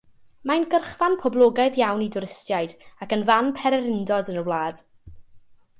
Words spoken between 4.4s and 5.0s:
y wlad.